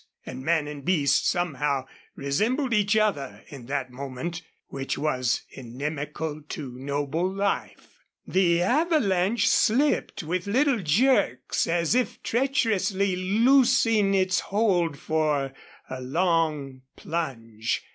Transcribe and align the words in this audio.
And 0.25 0.41
man 0.43 0.67
and 0.67 0.83
beast 0.83 1.29
somehow 1.29 1.85
resembled 2.15 2.73
each 2.73 2.97
other 2.97 3.43
in 3.49 3.67
that 3.67 3.91
moment 3.91 4.41
which 4.65 4.97
was 4.97 5.43
inimical 5.51 6.41
to 6.41 6.75
noble 6.75 7.31
life. 7.31 7.99
The 8.25 8.63
avalanche 8.63 9.47
slipped 9.47 10.23
with 10.23 10.47
little 10.47 10.79
jerks, 10.81 11.67
as 11.67 11.93
if 11.93 12.23
treacherously 12.23 13.15
loosing 13.15 14.15
its 14.15 14.39
hold 14.39 14.97
for 14.97 15.53
a 15.87 16.01
long 16.01 16.81
plunge. 16.95 17.83